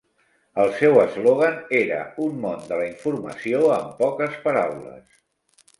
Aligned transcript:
El 0.61 0.71
seu 0.77 0.95
eslògan 1.01 1.59
era 1.81 1.99
"Un 2.29 2.41
món 2.47 2.67
de 2.73 2.81
la 2.81 2.89
informació 2.89 3.65
en 3.79 3.95
poques 4.05 4.45
paraules". 4.49 5.21